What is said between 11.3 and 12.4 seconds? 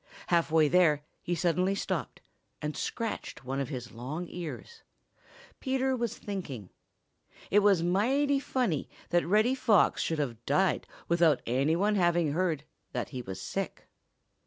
any one having